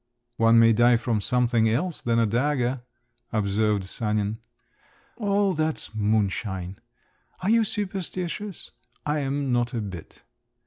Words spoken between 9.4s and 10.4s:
not a bit.